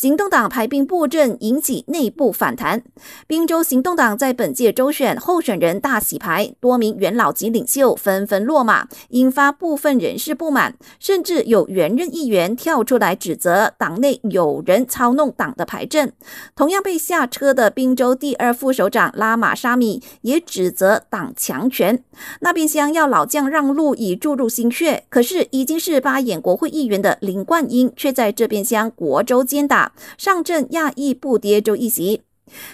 [0.00, 2.84] 行动党排兵布阵，引起内部反弹。
[3.26, 16.12] 滨州行动党在本届州选候选人大洗牌，多名元老级领袖纷纷落马，引发部分人士不满，甚至有原任议员跳出来指责党内有人操弄党的牌阵。
[16.54, 22.04] 同样被下车的滨州第二副首长拉马沙米也指责党强权。
[22.38, 29.87] 那边厢要老将让路以注入心血，可是已经是八眼国会议员的林冠英却在这边厢国州兼打。
[30.16, 32.22] 上阵亚裔不跌周一席，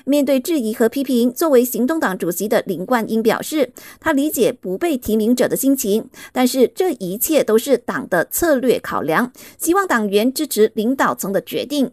[0.05, 11.91] 面对质疑和批评，作为行动党主席的林冠英表示，他理解不被提名者的心情，但是这一切都是党的策略考量，希望党员支持领导层的决定。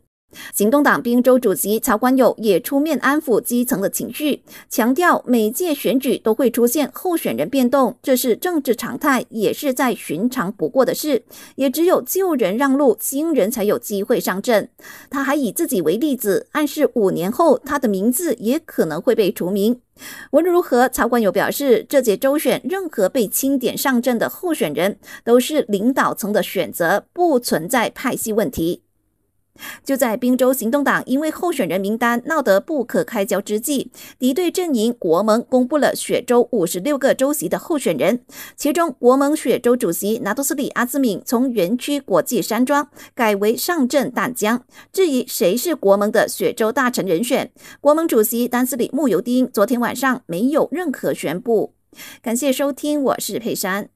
[0.53, 11.23] 行动党滨州主席曹冠友也出面安抚基层的情绪，强调每届选举都会出现候选人变动，这是政治常态，也是再寻常不过的事。
[11.55, 14.69] 也只有旧人让路，新人才有机会上阵。
[15.09, 19.79] 他还以自己为例子，暗示五年后他的名字也可能会被除名。
[20.31, 28.81] 无论如何，曹冠友表示，这届周选任何被清点上阵的候选人都是领导层的选择，不存在派系问题。
[29.83, 38.21] 就在滨州行动党因为候选人名单闹得不可开交之际，敌对阵营国盟公布了雪州五十六个州席的候选人，
[38.55, 44.63] 其中国盟雪州主席拿督斯里阿兹敏从园区国际山庄改为上阵淡江。
[44.91, 51.73] 至于谁是国盟的雪州大臣人选，国盟主席丹斯里穆尤丁昨天晚上没有任何宣布。
[52.21, 53.89] 感谢收听，我是佩珊。